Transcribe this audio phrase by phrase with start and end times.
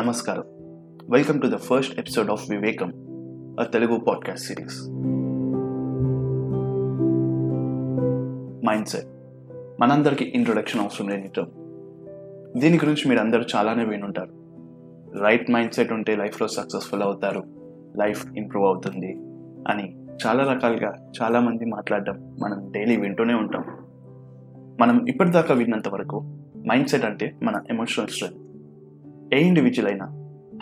[0.00, 0.44] నమస్కారం.
[1.10, 2.88] Welcome to the first episode of Vivekam
[3.60, 4.88] a Telugu podcast series
[8.88, 9.06] mindset
[9.80, 11.50] మనందరికీ introduction అవసరం లేని term
[12.60, 14.30] దీని గురించి మీరు అందరూ చాలానే వినుంటారు.
[15.22, 17.44] రైట్ మైండ్ సెట్ ఉంటే లైఫ్లో సక్సెస్ఫుల్ అవుతారు.
[17.96, 19.16] లైఫ్ ఇంప్రూవ్ అవుతుంది
[19.68, 23.64] అని చాలా రకాలుగా చాలామంది మాట్లాడడం మనం డైలీ వింటూనే ఉంటాం.
[24.80, 28.49] మనం ఇప్పటిదాకా విన్నంత వరకు మైండ్ సెట్ అంటే మన ఎమోషనల్ స్ట్రెంగ్త్
[29.34, 30.06] ఏ ఇండివిజువల్ అయినా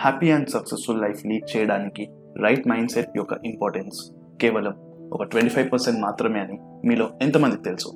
[0.00, 2.08] happy and successful life lead చేయడానికి
[2.42, 4.74] రైట్ మైండ్ సెట్ యొక్క ఇంపార్టెన్స్ కేవలం
[5.12, 7.88] ఒక ట్వంటీ ఫైవ్ పర్సెంట్ మాత్రమే అని మీలో ఎంతమందికి తెలుసు?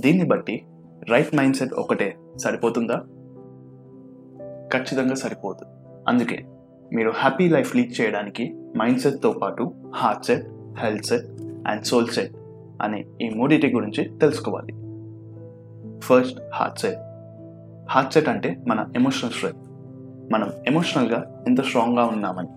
[0.00, 0.62] దీన్ని బట్టి
[1.10, 2.94] రైట్ మైండ్ సెట్ ఒకటే సరిపోతుందా?
[4.74, 5.64] ఖచ్చితంగా సరిపోదు.
[6.08, 6.44] అందుకే
[6.94, 10.46] మీరు హ్యాపీ లైఫ్ లీడ్ చేయడానికి మైండ్ సెట్తో పాటు heart set
[10.78, 12.32] health set and soul set
[12.82, 14.72] అనే ఈ మూడింటి గురించి తెలుసుకోవాలి.
[16.00, 17.11] First heart set
[17.94, 19.60] heart set అంటే మన ఎమోషనల్ స్ట్రెంగ్త్
[20.32, 22.48] మనం ఎమోషనల్గా ఎంత స్ట్రాంగ్గా ఉన్నామని.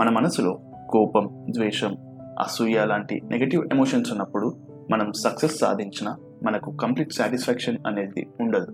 [0.00, 0.58] మన మనసులో
[0.90, 1.96] కోపం ద్వేషం
[2.38, 4.56] అసూయ లాంటి నెగటివ్ ఎమోషన్స్ ఉన్నప్పుడు
[4.90, 8.72] మనం సక్సెస్ సాధించిన మనకు కంప్లీట్ సాటిస్ఫాక్షన్ అనేది ఉండదు.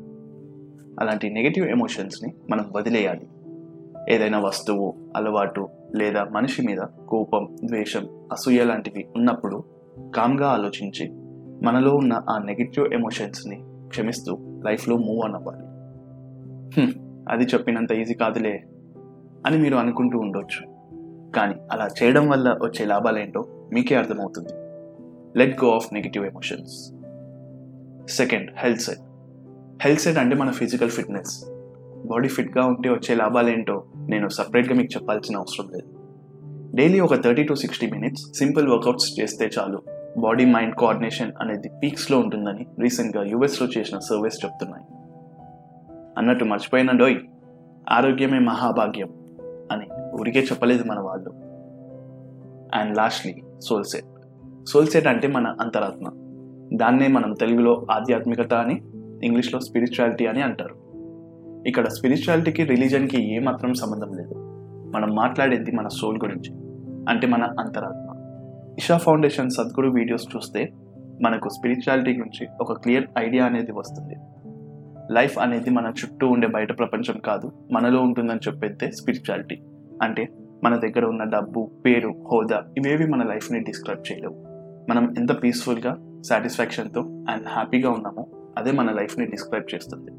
[1.01, 3.27] అలాంటి నెగటివ్ ఎమోషన్స్ని మనం వదిలేయాలి.
[4.11, 9.65] ఏదైనా వస్తువు అలవాటు లేదా మనిషి మీద కోపం ద్వేషం అసూయ లాంటివి ఉన్నప్పుడు
[10.17, 11.11] కామ్గా ఆలోచించి
[11.67, 15.67] మనలో ఉన్న ఆ నెగటివ్ ఎమోషన్స్ని క్షమిస్తూ లైఫ్లో మూవ్ ఆన్ అవ్వాలి
[17.29, 18.65] అది చెప్పినంత ఈజీ కాదులే
[19.47, 20.63] అని మీరు అనుకుంటూ ఉండొచ్చు.
[21.33, 24.55] కానీ అలా చేయడం వల్ల వచ్చే లాభాలేంటో మీకే అర్థమవుతుంది.
[25.39, 26.77] Let go of negative emotions
[28.13, 29.03] second health set
[29.83, 31.35] health set అంటే మన ఫిజికల్ ఫిట్నెస్
[32.07, 35.89] బాడీ ఫిట్గా ఉంటే వచ్చే లాభాలేంటో నేను సపరేట్గా మీకు చెప్పాల్సిన అవసరం లేదు.
[36.75, 39.83] డైలీ ఒక thirty to sixty minutes simple workouts చేస్తే చాలు.
[40.19, 44.85] బాడీ మైండ్ కోఆర్డినేషన్ అనేది పీక్స్లో ఉంటుందని రీసెంట్గా యూఎస్లో చేసిన సర్వేస్ చెప్తున్నాయి.
[46.19, 47.17] అన్నట్టు మర్చిపోయిన డోయ్
[47.91, 49.09] ఆరోగ్యమే మహాభాగ్యం
[49.73, 49.87] అని
[50.21, 51.31] ఊరికే చెప్పలేదు మన వాళ్ళు.
[52.75, 54.05] అండ్ లాస్ట్లీ సోల్సెట్
[54.69, 56.09] సోల్సెట్ అంటే మన అంతరాత్మ.
[56.77, 58.83] దాన్నే మనం తెలుగులో ఆధ్యాత్మికత అని
[59.27, 60.83] ఇంగ్లీష్లో స్పిరిచువాలిటీ అని అంటారు.
[61.67, 64.35] ఇక్కడ స్పిరిచువాలిటీకి రిలీజన్కి ఏమాత్రం సంబంధం లేదు.
[64.95, 66.55] మనం మాట్లాడేది మన సోల్ గురించి
[67.09, 68.12] అంటే మన అంతరాత్మ.
[68.79, 70.73] ఇషా ఫౌండేషన్ సద్గురు వీడియోస్ చూస్తే
[71.23, 74.17] మనకు స్పిరిచువాలిటీ గురించి ఒక క్లియర్ ఐడియా అనేది వస్తుంది.
[75.13, 79.61] లైఫ్ అనేది మన చుట్టూ ఉండే బయట ప్రపంచం కాదు మనలో ఉంటుందని చెప్పేదే స్పిరిచువాలిటీ.
[80.03, 80.29] అంటే
[80.65, 84.35] మన దగ్గర ఉన్న డబ్బు పేరు హోదా ఇవేవి మన లైఫ్ని డిస్క్రైబ్ చేయలేవు.
[84.91, 88.27] మనం ఎంత పీస్ఫుల్గా సాటిస్ఫాక్షన్తో అండ్ హ్యాపీగా ఉన్నామో
[88.59, 90.11] అదే మన లైఫ్ని డిస్క్రైబ్ చేస్తుంది.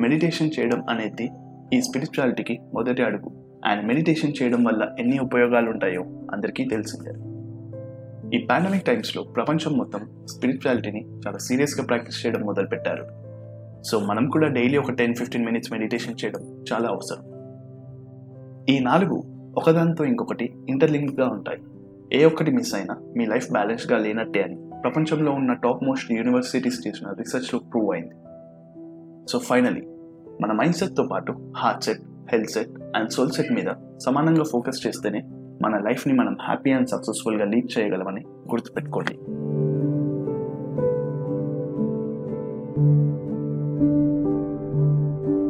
[0.00, 1.30] మెడిటేషన్ చేయడం అనేది
[1.72, 3.60] ఈ స్పిరిచువాలిటీకి మొదటి అడుగు.
[3.64, 7.27] అండ్ మెడిటేషన్ చేయడం వల్ల ఎన్ని ఉపయోగాలు ఉంటాయో అందరికీ తెలిసిందే.
[8.34, 13.06] ఈ పాండమిక్ టైమ్స్లో ప్రపంచం మొత్తం స్పిరిచువాలిటీని చాలా సీరియస్గా ప్రాక్టీస్ చేయడం మొదలుపెట్టారు.
[13.82, 17.22] సో మనం కూడా డైలీ ఒక టెన్ ఫిఫ్టీన్ మినిట్స్ మెడిటేషన్ చేయడం చాలా అవసరం.
[18.68, 19.22] ఈ నాలుగు
[19.56, 21.58] ఒకదానితో ఇంకొకటి ఇంటర్లింక్గా ఉంటాయి.
[22.12, 27.08] ఏ ఒక్కటి మిస్ అయినా మీ లైఫ్ బ్యాలెన్స్గా లేనట్టే అని ప్రపంచంలో ఉన్న టాప్ మోస్ట్ యూనివర్సిటీస్ చేసిన
[27.08, 28.14] రీసెర్చ్లో ప్రూవ్ అయింది.
[29.32, 29.80] సో ఫైనలీ
[30.42, 32.00] మన మైండ్ సెట్తో పాటు heart set
[32.32, 35.22] health set and soul set మీద సమానంగా ఫోకస్ చేస్తేనే
[35.62, 39.18] మన లైఫ్ని మనం హ్యాపీ అండ్ సక్సెస్ఫుల్గా లీడ్ చేయగలమని గుర్తుపెట్టుకోండి.